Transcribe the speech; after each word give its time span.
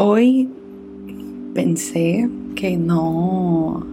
Hoy 0.00 0.48
pensé 1.54 2.30
que 2.54 2.76
no, 2.76 3.84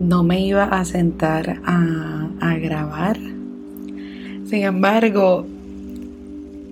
no 0.00 0.22
me 0.22 0.40
iba 0.40 0.64
a 0.64 0.86
sentar 0.86 1.60
a, 1.66 2.30
a 2.40 2.54
grabar. 2.54 3.18
Sin 4.46 4.62
embargo, 4.62 5.44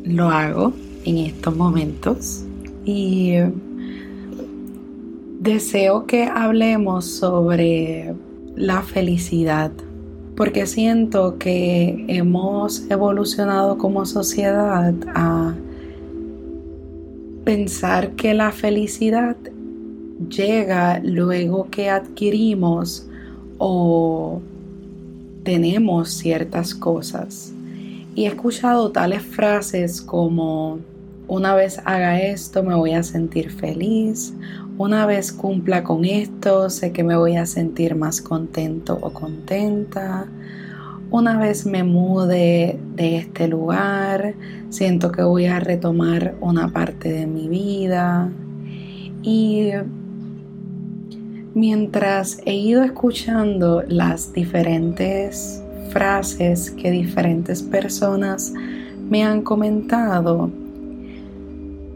lo 0.05 0.31
hago 0.31 0.73
en 1.05 1.19
estos 1.19 1.55
momentos 1.55 2.47
y 2.87 3.35
deseo 5.41 6.07
que 6.07 6.25
hablemos 6.25 7.05
sobre 7.05 8.15
la 8.57 8.81
felicidad 8.81 9.71
porque 10.35 10.67
siento 10.67 11.37
que 11.37 12.07
hemos 12.09 12.91
evolucionado 12.91 13.77
como 13.77 14.07
sociedad 14.07 14.95
a 15.15 15.55
pensar 17.49 18.11
que 18.11 18.35
la 18.35 18.53
felicidad 18.53 19.35
llega 20.29 21.01
luego 21.03 21.71
que 21.71 21.89
adquirimos 21.89 23.09
o 23.57 24.43
tenemos 25.45 26.11
ciertas 26.11 26.75
cosas. 26.75 27.55
Y 28.15 28.27
he 28.27 28.27
escuchado 28.27 28.91
tales 28.93 29.23
frases 29.23 30.03
como 30.03 30.81
una 31.27 31.55
vez 31.55 31.81
haga 31.87 32.21
esto 32.21 32.63
me 32.63 32.75
voy 32.75 32.93
a 32.93 33.03
sentir 33.03 33.51
feliz, 33.51 34.35
una 34.77 35.07
vez 35.07 35.33
cumpla 35.33 35.85
con 35.85 36.05
esto 36.05 36.69
sé 36.69 36.93
que 36.93 37.03
me 37.03 37.17
voy 37.17 37.37
a 37.37 37.47
sentir 37.47 37.95
más 37.95 38.21
contento 38.21 38.99
o 39.01 39.11
contenta, 39.15 40.27
una 41.11 41.39
vez 41.39 41.65
me 41.65 41.85
mude 41.85 42.79
de 42.95 43.17
este 43.17 43.49
lugar, 43.49 44.35
siento 44.69 45.11
que 45.11 45.23
voy 45.23 45.47
a 45.47 45.59
retomar 45.59 46.35
una 46.41 46.69
parte 46.69 47.11
de 47.11 47.27
mi 47.27 47.49
vida. 47.49 48.31
Y 49.23 49.71
mientras 51.55 52.41
he 52.45 52.55
ido 52.55 52.83
escuchando 52.83 53.83
las 53.89 54.33
diferentes 54.33 55.63
frases 55.91 56.71
que 56.73 56.91
diferentes 56.91 57.63
personas 57.63 58.53
me 59.09 59.25
han 59.25 59.41
comentado, 59.43 60.51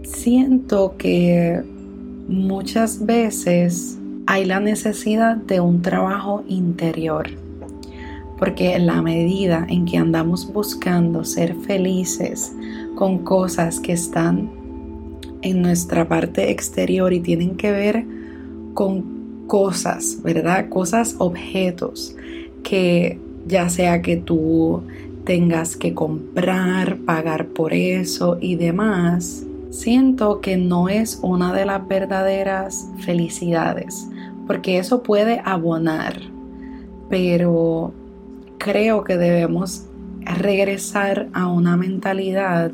siento 0.04 0.94
que 0.96 1.62
muchas 2.28 3.04
veces 3.04 3.98
hay 4.26 4.46
la 4.46 4.60
necesidad 4.60 5.36
de 5.36 5.60
un 5.60 5.82
trabajo 5.82 6.44
interior 6.48 7.41
porque 8.42 8.74
en 8.74 8.86
la 8.86 9.00
medida 9.02 9.64
en 9.68 9.84
que 9.84 9.98
andamos 9.98 10.52
buscando 10.52 11.22
ser 11.22 11.54
felices 11.54 12.52
con 12.96 13.18
cosas 13.18 13.78
que 13.78 13.92
están 13.92 14.50
en 15.42 15.62
nuestra 15.62 16.08
parte 16.08 16.50
exterior 16.50 17.12
y 17.12 17.20
tienen 17.20 17.54
que 17.54 17.70
ver 17.70 18.04
con 18.74 19.44
cosas, 19.46 20.18
¿verdad? 20.24 20.68
Cosas, 20.70 21.14
objetos 21.18 22.16
que 22.64 23.20
ya 23.46 23.68
sea 23.68 24.02
que 24.02 24.16
tú 24.16 24.82
tengas 25.22 25.76
que 25.76 25.94
comprar, 25.94 26.96
pagar 26.96 27.46
por 27.46 27.72
eso 27.72 28.38
y 28.40 28.56
demás, 28.56 29.46
siento 29.70 30.40
que 30.40 30.56
no 30.56 30.88
es 30.88 31.20
una 31.22 31.54
de 31.54 31.64
las 31.64 31.86
verdaderas 31.86 32.88
felicidades, 33.04 34.08
porque 34.48 34.78
eso 34.78 35.04
puede 35.04 35.40
abonar, 35.44 36.20
pero 37.08 37.94
creo 38.62 39.02
que 39.02 39.16
debemos 39.16 39.86
regresar 40.20 41.28
a 41.32 41.48
una 41.48 41.76
mentalidad 41.76 42.70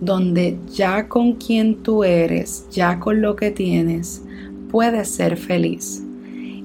donde 0.00 0.58
ya 0.74 1.06
con 1.06 1.34
quien 1.34 1.76
tú 1.76 2.02
eres, 2.02 2.66
ya 2.72 2.98
con 2.98 3.22
lo 3.22 3.36
que 3.36 3.52
tienes, 3.52 4.22
puedes 4.68 5.08
ser 5.08 5.36
feliz. 5.36 6.02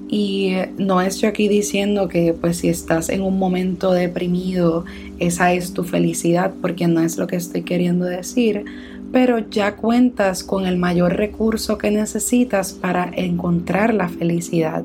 Y 0.08 0.54
no 0.76 1.00
estoy 1.00 1.28
aquí 1.28 1.46
diciendo 1.46 2.08
que 2.08 2.32
pues 2.32 2.56
si 2.56 2.68
estás 2.68 3.10
en 3.10 3.22
un 3.22 3.38
momento 3.38 3.92
deprimido, 3.92 4.84
esa 5.20 5.52
es 5.52 5.72
tu 5.72 5.84
felicidad, 5.84 6.52
porque 6.60 6.88
no 6.88 7.00
es 7.00 7.16
lo 7.16 7.28
que 7.28 7.36
estoy 7.36 7.62
queriendo 7.62 8.06
decir, 8.06 8.64
pero 9.12 9.38
ya 9.38 9.76
cuentas 9.76 10.42
con 10.42 10.66
el 10.66 10.78
mayor 10.78 11.14
recurso 11.16 11.78
que 11.78 11.92
necesitas 11.92 12.72
para 12.72 13.08
encontrar 13.14 13.94
la 13.94 14.08
felicidad. 14.08 14.84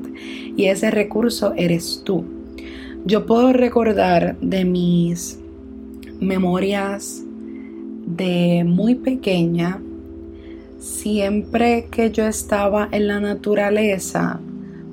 Y 0.56 0.66
ese 0.66 0.92
recurso 0.92 1.54
eres 1.56 2.02
tú. 2.04 2.33
Yo 3.06 3.26
puedo 3.26 3.52
recordar 3.52 4.38
de 4.40 4.64
mis 4.64 5.38
memorias 6.20 7.22
de 8.06 8.64
muy 8.66 8.94
pequeña, 8.94 9.82
siempre 10.78 11.88
que 11.90 12.10
yo 12.10 12.24
estaba 12.26 12.88
en 12.92 13.08
la 13.08 13.20
naturaleza, 13.20 14.40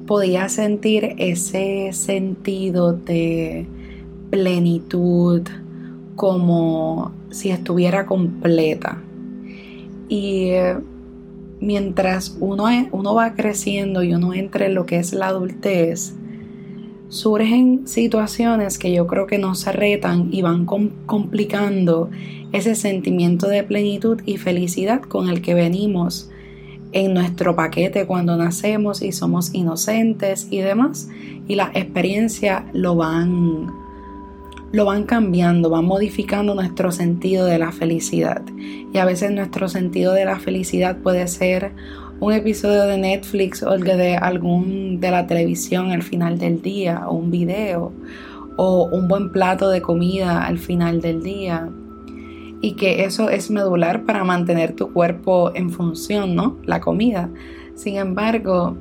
podía 0.08 0.50
sentir 0.50 1.16
ese 1.20 1.94
sentido 1.94 2.92
de 2.92 3.66
plenitud, 4.30 5.44
como 6.18 7.14
si 7.30 7.50
estuviera 7.52 8.06
completa. 8.06 9.02
Y 10.10 10.50
eh, 10.50 10.76
mientras 11.62 12.36
uno, 12.42 12.66
uno 12.92 13.16
va 13.16 13.36
creciendo 13.36 14.04
y 14.04 14.14
uno 14.14 14.34
entra 14.34 14.66
en 14.66 14.76
lo 14.76 14.86
que 14.86 15.00
es 15.00 15.14
la 15.14 15.28
adultez, 15.28 16.14
surgen 17.12 17.90
situaciones 17.90 18.80
que 18.80 18.94
yo 18.94 19.06
creo 19.06 19.28
que 19.28 19.38
nos 19.38 19.66
retan 19.66 20.30
y 20.32 20.42
van 20.42 20.66
complicando 20.66 22.10
ese 22.54 22.74
sentimiento 22.74 23.50
de 23.50 23.64
plenitud 23.64 24.22
y 24.26 24.38
felicidad 24.38 25.02
con 25.02 25.28
el 25.28 25.42
que 25.42 25.54
venimos 25.54 26.30
en 26.94 27.14
nuestro 27.14 27.54
paquete 27.54 28.08
cuando 28.08 28.38
nacemos 28.38 29.02
y 29.02 29.12
somos 29.12 29.54
inocentes 29.54 30.48
y 30.50 30.60
demás. 30.60 31.10
Y 31.50 31.56
las 31.56 31.76
experiencias 31.76 32.64
lo 32.72 32.96
van, 32.96 33.68
lo 34.72 34.86
van 34.86 35.04
cambiando, 35.04 35.70
van 35.70 35.84
modificando 35.84 36.56
nuestro 36.56 36.94
sentido 36.94 37.46
de 37.46 37.60
la 37.60 37.74
felicidad. 37.74 38.42
Y 38.94 38.98
a 38.98 39.04
veces 39.04 39.32
nuestro 39.32 39.68
sentido 39.68 40.14
de 40.14 40.24
la 40.24 40.40
felicidad 40.40 40.98
puede 40.98 41.28
ser 41.28 41.74
un 42.22 42.34
episodio 42.34 42.84
de 42.84 43.00
Netflix 43.00 43.64
o 43.64 43.76
de 43.76 44.16
algún 44.16 45.00
de 45.00 45.10
la 45.10 45.26
televisión 45.26 45.92
al 45.92 46.04
final 46.04 46.38
del 46.38 46.62
día, 46.62 47.08
o 47.08 47.16
un 47.16 47.32
video, 47.32 47.92
o 48.58 48.88
un 48.92 49.08
buen 49.08 49.32
plato 49.32 49.70
de 49.70 49.82
comida 49.82 50.46
al 50.46 50.60
final 50.60 51.02
del 51.02 51.24
día. 51.24 51.68
Y 52.62 52.74
que 52.74 53.06
eso 53.06 53.32
es 53.32 53.50
medular 53.50 54.04
para 54.06 54.24
mantener 54.24 54.76
tu 54.76 54.94
cuerpo 54.94 55.52
en 55.56 55.72
función, 55.72 56.36
¿no? 56.36 56.58
La 56.64 56.80
comida. 56.80 57.32
Sin 57.74 57.96
embargo, 57.96 58.78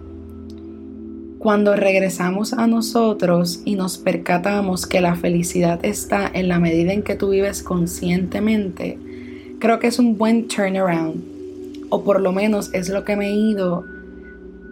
cuando 1.38 1.74
regresamos 1.76 2.52
a 2.52 2.66
nosotros 2.66 3.62
y 3.64 3.74
nos 3.74 3.96
percatamos 3.96 4.86
que 4.86 5.00
la 5.00 5.16
felicidad 5.16 5.82
está 5.82 6.30
en 6.30 6.48
la 6.48 6.58
medida 6.58 6.92
en 6.92 7.02
que 7.02 7.14
tú 7.14 7.30
vives 7.30 7.62
conscientemente, 7.62 8.98
creo 9.60 9.78
que 9.78 9.86
es 9.86 9.98
un 9.98 10.18
buen 10.18 10.46
turnaround 10.46 11.29
o 11.90 12.02
por 12.02 12.20
lo 12.20 12.32
menos 12.32 12.72
es 12.72 12.88
lo 12.88 13.04
que 13.04 13.16
me 13.16 13.28
he 13.28 13.34
ido 13.34 13.84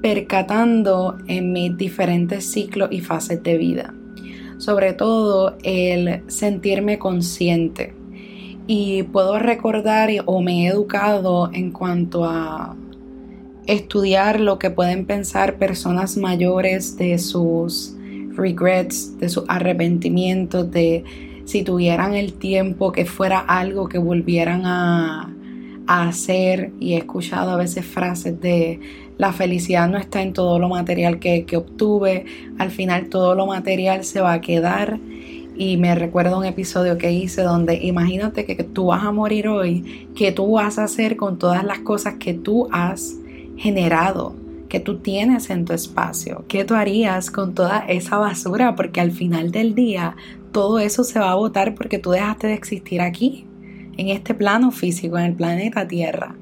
percatando 0.01 1.19
en 1.27 1.53
mis 1.53 1.77
diferentes 1.77 2.51
ciclos 2.51 2.89
y 2.93 3.01
fases 3.01 3.43
de 3.43 3.59
vida. 3.59 3.95
Sobre 4.59 4.93
todo 4.93 5.57
el 5.63 6.23
sentirme 6.29 6.99
consciente. 6.99 7.95
Y 8.67 9.05
puedo 9.05 9.39
recordar 9.39 10.11
o 10.27 10.43
me 10.43 10.65
he 10.65 10.69
educado 10.69 11.51
en 11.53 11.71
cuanto 11.71 12.25
a 12.25 12.77
estudiar 13.67 14.41
lo 14.41 14.59
que 14.59 14.71
pueden 14.71 15.07
pensar 15.07 15.59
personas 15.59 16.17
mayores 16.17 16.97
de 16.97 17.19
sus 17.19 17.95
regrets, 18.35 19.19
de 19.19 19.29
sus 19.29 19.45
arrepentimientos, 19.49 20.71
de 20.71 21.05
si 21.45 21.63
tuvieran 21.63 22.15
el 22.15 22.35
tiempo 22.35 22.93
que 22.93 23.05
fuera 23.05 23.39
algo 23.39 23.89
que 23.89 23.99
volvieran 23.99 24.63
a, 24.67 25.35
hacer 25.89 26.73
y 26.79 26.93
he 26.93 26.99
escuchado 26.99 27.51
a 27.51 27.57
veces 27.57 27.85
frases 27.85 28.39
de 28.41 28.79
la 29.17 29.33
felicidad 29.33 29.89
no 29.89 29.97
está 29.97 30.23
en 30.23 30.35
todo 30.35 30.59
lo 30.59 30.69
material 30.69 31.19
que, 31.19 31.45
que 31.45 31.57
obtuve, 31.57 32.27
al 32.59 32.71
final 32.71 33.09
todo 33.09 33.35
lo 33.35 33.47
material 33.47 34.05
se 34.05 34.21
va 34.21 34.35
a 34.35 34.41
quedar. 34.41 35.01
Y 35.57 35.77
me 35.77 35.97
recuerdo 35.97 36.39
un 36.39 36.45
episodio 36.45 36.99
que 36.99 37.11
hice 37.11 37.43
donde 37.43 37.75
imagínate 37.75 38.45
que, 38.45 38.63
tú 38.63 38.87
vas 38.87 39.03
a 39.03 39.11
morir 39.11 39.49
hoy, 39.49 40.07
que 40.15 40.31
tú 40.31 40.53
vas 40.53 40.79
a 40.79 40.85
hacer 40.85 41.17
con 41.17 41.37
todas 41.37 41.65
las 41.65 41.81
cosas 41.81 42.15
que 42.21 42.33
tú 42.33 42.69
has 42.71 43.17
generado, 43.57 44.37
que 44.69 44.79
tú 44.79 44.99
tienes 44.99 45.51
en 45.51 45.65
tu 45.65 45.73
espacio, 45.73 46.45
qué 46.47 46.65
tú 46.65 46.75
harías 46.75 47.33
con 47.33 47.55
toda 47.55 47.81
esa 47.89 48.19
basura, 48.19 48.77
porque 48.77 49.01
al 49.01 49.11
final 49.11 49.51
del 49.51 49.75
día 49.75 50.15
todo 50.53 50.79
eso 50.79 51.03
se 51.03 51.19
va 51.19 51.33
a 51.33 51.35
botar 51.35 51.75
porque 51.75 51.99
tú 51.99 52.11
dejaste 52.11 52.47
de 52.47 52.55
existir 52.55 53.01
aquí 53.01 53.48
en 53.99 54.09
este 54.09 54.33
plano 54.33 54.71
físico, 54.71 55.19
en 55.19 55.27
el 55.27 55.35
planeta 55.35 55.87
Tierra. 55.87 56.35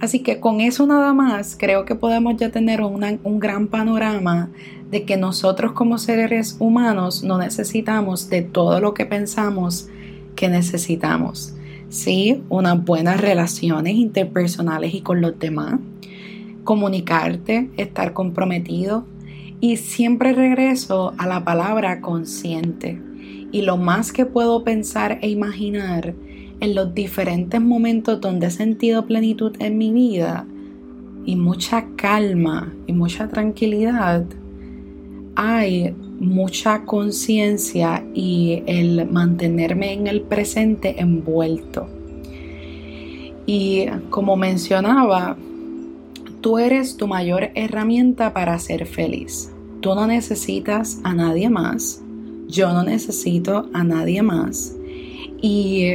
Así 0.00 0.20
que 0.20 0.40
con 0.40 0.62
eso 0.62 0.86
nada 0.86 1.12
más 1.12 1.56
creo 1.58 1.84
que 1.84 1.94
podemos 1.94 2.36
ya 2.38 2.50
tener 2.50 2.80
un 2.80 3.38
gran 3.38 3.66
panorama 3.66 4.48
de 4.90 5.04
que 5.04 5.18
nosotros 5.18 5.72
como 5.72 5.98
seres 5.98 6.56
humanos 6.58 7.22
no 7.22 7.36
necesitamos 7.36 8.30
de 8.30 8.40
todo 8.40 8.80
lo 8.80 8.94
que 8.94 9.04
pensamos 9.04 9.88
que 10.34 10.48
necesitamos. 10.48 11.54
sí, 11.90 12.42
unas 12.48 12.82
buenas 12.84 13.20
relaciones 13.20 13.94
interpersonales 13.94 14.94
y 14.94 15.00
con 15.00 15.20
los 15.20 15.38
demás, 15.38 15.80
comunicarte, 16.62 17.68
estar 17.76 18.12
comprometido 18.12 19.04
y 19.60 19.76
siempre 19.76 20.32
regreso 20.32 21.12
a 21.18 21.26
la 21.26 21.44
palabra 21.44 22.00
consciente 22.00 23.00
y 23.52 23.62
lo 23.62 23.76
más 23.76 24.12
que 24.12 24.24
puedo 24.24 24.62
pensar 24.62 25.18
e 25.20 25.28
imaginar 25.28 26.14
en 26.60 26.74
los 26.74 26.94
diferentes 26.94 27.60
momentos 27.60 28.20
donde 28.20 28.48
he 28.48 28.50
sentido 28.50 29.06
plenitud 29.06 29.56
en 29.58 29.78
mi 29.78 29.92
vida 29.92 30.46
y 31.24 31.36
mucha 31.36 31.86
calma 31.96 32.72
y 32.86 32.92
mucha 32.92 33.28
tranquilidad, 33.28 34.24
hay 35.36 35.94
mucha 36.18 36.84
conciencia 36.84 38.04
y 38.14 38.62
el 38.66 39.08
mantenerme 39.10 39.92
en 39.92 40.06
el 40.06 40.20
presente 40.20 41.00
envuelto. 41.00 41.88
Y 43.46 43.86
como 44.10 44.36
mencionaba, 44.36 45.36
tú 46.40 46.58
eres 46.58 46.96
tu 46.96 47.06
mayor 47.06 47.50
herramienta 47.54 48.32
para 48.32 48.58
ser 48.58 48.86
feliz. 48.86 49.52
Tú 49.80 49.94
no 49.94 50.06
necesitas 50.06 51.00
a 51.04 51.14
nadie 51.14 51.48
más. 51.48 52.02
Yo 52.48 52.72
no 52.72 52.82
necesito 52.82 53.68
a 53.72 53.82
nadie 53.82 54.22
más. 54.22 54.76
Y 55.40 55.94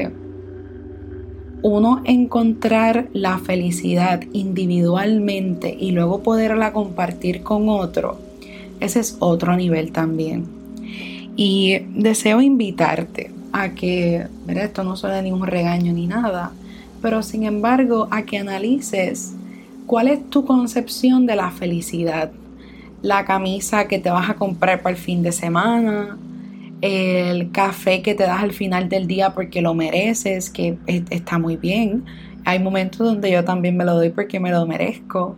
uno 1.67 2.03
encontrar 2.05 3.07
la 3.13 3.39
felicidad 3.39 4.21
individualmente 4.33 5.75
y 5.79 5.93
luego 5.93 6.21
poderla 6.21 6.71
compartir 6.73 7.41
con 7.41 7.69
otro, 7.69 8.19
ese 8.79 8.99
es 8.99 9.17
otro 9.17 9.55
nivel 9.55 9.91
también. 9.91 10.45
Y 11.35 11.79
deseo 11.95 12.39
invitarte 12.39 13.31
a 13.51 13.69
que, 13.69 14.27
esto 14.47 14.83
no 14.83 14.95
suena 14.95 15.23
ni 15.23 15.31
un 15.31 15.47
regaño 15.47 15.91
ni 15.91 16.05
nada, 16.05 16.51
pero 17.01 17.23
sin 17.23 17.45
embargo 17.45 18.09
a 18.11 18.21
que 18.21 18.37
analices 18.37 19.33
cuál 19.87 20.09
es 20.09 20.29
tu 20.29 20.45
concepción 20.45 21.25
de 21.25 21.35
la 21.35 21.49
felicidad. 21.49 22.31
La 23.01 23.25
camisa 23.25 23.87
que 23.87 23.97
te 23.97 24.11
vas 24.11 24.29
a 24.29 24.35
comprar 24.35 24.83
para 24.83 24.95
el 24.95 25.01
fin 25.01 25.23
de 25.23 25.31
semana, 25.31 26.15
el 26.81 27.51
café 27.51 28.01
que 28.01 28.15
te 28.15 28.23
das 28.23 28.41
al 28.41 28.51
final 28.51 28.89
del 28.89 29.07
día 29.07 29.33
porque 29.33 29.61
lo 29.61 29.73
mereces, 29.73 30.49
que 30.49 30.77
está 31.09 31.39
muy 31.39 31.57
bien. 31.57 32.05
Hay 32.43 32.59
momentos 32.59 32.99
donde 32.99 33.31
yo 33.31 33.43
también 33.43 33.77
me 33.77 33.85
lo 33.85 33.95
doy 33.95 34.09
porque 34.09 34.39
me 34.39 34.51
lo 34.51 34.65
merezco. 34.65 35.37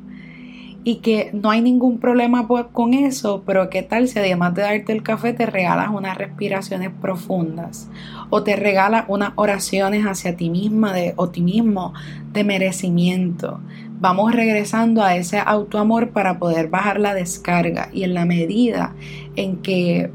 Y 0.83 0.97
que 0.97 1.31
no 1.33 1.49
hay 1.49 1.61
ningún 1.61 1.99
problema 1.99 2.47
con 2.71 2.93
eso, 2.93 3.43
pero 3.45 3.69
¿qué 3.69 3.83
tal 3.83 4.07
si 4.07 4.19
además 4.19 4.55
de 4.55 4.61
darte 4.61 4.93
el 4.93 5.03
café 5.03 5.33
te 5.33 5.45
regalas 5.45 5.89
unas 5.89 6.17
respiraciones 6.17 6.91
profundas? 7.01 7.89
O 8.29 8.43
te 8.43 8.55
regalas 8.55 9.03
unas 9.09 9.33
oraciones 9.35 10.05
hacia 10.05 10.37
ti 10.37 10.49
misma 10.49 10.93
de 10.93 11.13
optimismo, 11.17 11.93
de 12.31 12.45
merecimiento. 12.45 13.59
Vamos 13.99 14.33
regresando 14.33 15.03
a 15.03 15.17
ese 15.17 15.39
autoamor 15.39 16.11
para 16.11 16.39
poder 16.39 16.69
bajar 16.69 17.01
la 17.01 17.13
descarga 17.13 17.89
y 17.91 18.03
en 18.03 18.13
la 18.13 18.25
medida 18.25 18.93
en 19.35 19.57
que 19.57 20.09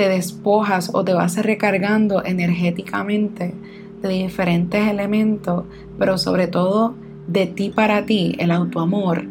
te 0.00 0.08
despojas 0.08 0.92
o 0.94 1.04
te 1.04 1.12
vas 1.12 1.36
recargando 1.36 2.24
energéticamente 2.24 3.52
de 4.00 4.08
diferentes 4.08 4.88
elementos, 4.88 5.64
pero 5.98 6.16
sobre 6.16 6.46
todo 6.46 6.94
de 7.26 7.44
ti 7.44 7.68
para 7.68 8.06
ti, 8.06 8.34
el 8.38 8.50
autoamor, 8.50 9.26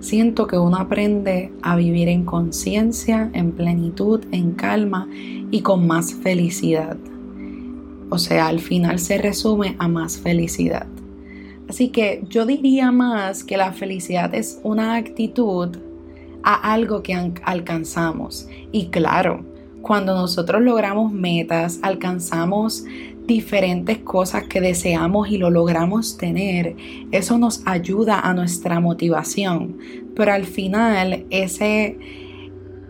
siento 0.00 0.46
que 0.46 0.58
uno 0.58 0.76
aprende 0.76 1.54
a 1.62 1.74
vivir 1.74 2.10
en 2.10 2.26
conciencia, 2.26 3.30
en 3.32 3.52
plenitud, 3.52 4.22
en 4.30 4.52
calma 4.52 5.08
y 5.50 5.62
con 5.62 5.86
más 5.86 6.12
felicidad. 6.12 6.98
O 8.10 8.18
sea, 8.18 8.46
al 8.46 8.60
final 8.60 8.98
se 8.98 9.16
resume 9.16 9.74
a 9.78 9.88
más 9.88 10.18
felicidad. 10.18 10.86
Así 11.66 11.88
que 11.88 12.24
yo 12.28 12.44
diría 12.44 12.92
más 12.92 13.42
que 13.42 13.56
la 13.56 13.72
felicidad 13.72 14.34
es 14.34 14.60
una 14.64 14.96
actitud 14.96 15.78
a 16.42 16.72
algo 16.72 17.02
que 17.02 17.14
alcanzamos. 17.42 18.48
Y 18.72 18.86
claro, 18.86 19.44
cuando 19.82 20.14
nosotros 20.14 20.62
logramos 20.62 21.12
metas, 21.12 21.78
alcanzamos 21.82 22.84
diferentes 23.26 23.98
cosas 23.98 24.44
que 24.44 24.60
deseamos 24.60 25.30
y 25.30 25.38
lo 25.38 25.50
logramos 25.50 26.16
tener, 26.16 26.74
eso 27.12 27.38
nos 27.38 27.62
ayuda 27.64 28.18
a 28.20 28.34
nuestra 28.34 28.80
motivación. 28.80 29.78
Pero 30.16 30.32
al 30.32 30.44
final, 30.44 31.24
ese, 31.30 31.96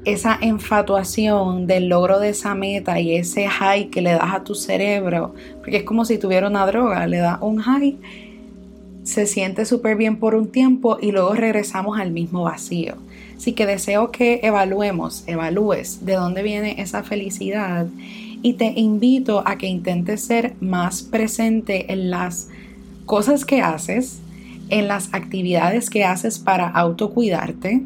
esa 0.07 0.39
enfatuación 0.41 1.67
del 1.67 1.89
logro 1.89 2.19
de 2.19 2.31
esa 2.31 2.55
meta 2.55 2.99
y 3.01 3.17
ese 3.17 3.49
high 3.49 3.91
que 3.91 4.01
le 4.01 4.13
das 4.13 4.35
a 4.35 4.43
tu 4.43 4.55
cerebro, 4.55 5.35
porque 5.59 5.79
es 5.79 5.83
como 5.85 6.05
si 6.07 6.17
tuviera 6.17 6.49
una 6.49 6.65
droga, 6.67 7.07
le 7.07 7.19
da 7.19 7.39
un 7.43 7.59
high, 7.59 7.99
se 9.03 9.27
siente 9.27 9.65
súper 9.67 9.97
bien 9.97 10.17
por 10.17 10.35
un 10.35 10.49
tiempo 10.49 10.99
y 11.01 11.13
luego 11.13 11.35
regresamos 11.35 11.99
al 11.99 12.13
mismo 12.13 12.45
vacío. 12.45 12.95
Así 13.41 13.55
que 13.55 13.65
deseo 13.65 14.11
que 14.11 14.41
evaluemos, 14.43 15.25
evalúes 15.27 16.05
de 16.05 16.13
dónde 16.13 16.43
viene 16.43 16.83
esa 16.83 17.03
felicidad 17.03 17.87
y 18.43 18.53
te 18.53 18.75
invito 18.77 19.43
a 19.47 19.57
que 19.57 19.67
intentes 19.67 20.21
ser 20.21 20.57
más 20.61 21.03
presente 21.03 21.91
en 21.91 22.11
las 22.11 22.49
cosas 23.07 23.47
que 23.47 23.63
haces, 23.63 24.21
en 24.69 24.89
las 24.89 25.15
actividades 25.15 25.89
que 25.89 26.05
haces 26.05 26.39
para 26.39 26.69
autocuidarte, 26.69 27.83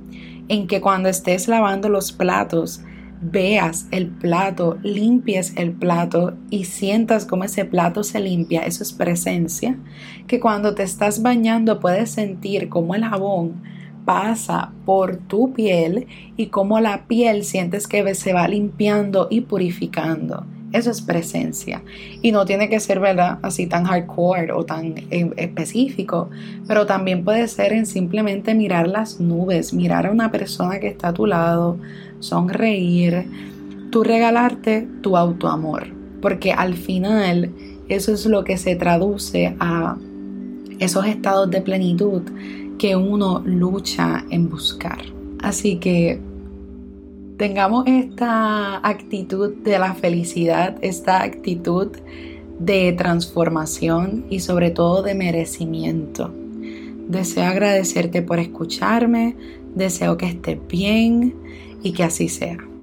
en 0.48 0.66
que 0.66 0.80
cuando 0.80 1.08
estés 1.08 1.46
lavando 1.46 1.88
los 1.88 2.10
platos, 2.10 2.80
veas 3.20 3.86
el 3.92 4.08
plato, 4.08 4.78
limpies 4.82 5.52
el 5.54 5.70
plato 5.70 6.34
y 6.50 6.64
sientas 6.64 7.26
cómo 7.26 7.44
ese 7.44 7.64
plato 7.64 8.02
se 8.02 8.18
limpia, 8.18 8.62
eso 8.62 8.82
es 8.82 8.92
presencia, 8.92 9.78
que 10.26 10.40
cuando 10.40 10.74
te 10.74 10.82
estás 10.82 11.22
bañando 11.22 11.78
puedes 11.78 12.10
sentir 12.10 12.68
cómo 12.68 12.96
el 12.96 13.04
jabón 13.04 13.72
pasa 14.04 14.72
por 14.84 15.16
tu 15.16 15.52
piel 15.52 16.06
y 16.36 16.46
cómo 16.46 16.80
la 16.80 17.06
piel 17.06 17.44
sientes 17.44 17.86
que 17.86 18.14
se 18.14 18.32
va 18.32 18.48
limpiando 18.48 19.28
y 19.30 19.42
purificando. 19.42 20.44
Eso 20.72 20.90
es 20.90 21.02
presencia. 21.02 21.82
Y 22.20 22.32
no 22.32 22.44
tiene 22.46 22.68
que 22.68 22.80
ser, 22.80 22.98
¿verdad? 22.98 23.38
Así 23.42 23.68
tan 23.68 23.84
hardcore 23.84 24.50
o 24.50 24.64
tan 24.64 24.94
eh, 25.10 25.30
específico. 25.36 26.30
Pero 26.66 26.84
también 26.84 27.24
puede 27.24 27.46
ser 27.46 27.72
en 27.72 27.86
simplemente 27.86 28.56
mirar 28.56 28.88
las 28.88 29.20
nubes, 29.20 29.72
mirar 29.72 30.06
a 30.06 30.10
una 30.10 30.32
persona 30.32 30.80
que 30.80 30.88
está 30.88 31.08
a 31.08 31.14
tu 31.14 31.26
lado, 31.26 31.78
sonreír, 32.18 33.24
tú 33.90 34.02
regalarte 34.02 34.88
tu 35.00 35.16
autoamor. 35.16 35.86
Porque 36.20 36.52
al 36.52 36.74
final 36.74 37.52
eso 37.88 38.12
es 38.12 38.26
lo 38.26 38.42
que 38.42 38.56
se 38.56 38.74
traduce 38.74 39.54
a 39.60 39.96
esos 40.80 41.06
estados 41.06 41.48
de 41.52 41.60
plenitud 41.60 42.22
que 42.78 42.96
uno 42.96 43.42
lucha 43.44 44.24
en 44.30 44.48
buscar. 44.48 45.04
Así 45.40 45.76
que 45.76 46.20
tengamos 47.36 47.84
esta 47.86 48.86
actitud 48.86 49.54
de 49.56 49.78
la 49.78 49.94
felicidad, 49.94 50.76
esta 50.80 51.22
actitud 51.22 51.88
de 52.58 52.92
transformación 52.92 54.26
y 54.30 54.40
sobre 54.40 54.70
todo 54.70 55.02
de 55.02 55.14
merecimiento. 55.14 56.32
Deseo 57.08 57.44
agradecerte 57.44 58.22
por 58.22 58.38
escucharme, 58.38 59.36
deseo 59.74 60.16
que 60.16 60.26
estés 60.26 60.58
bien 60.68 61.34
y 61.82 61.92
que 61.92 62.04
así 62.04 62.28
sea. 62.28 62.58